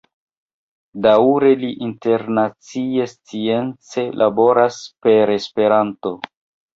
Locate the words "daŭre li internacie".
1.05-3.05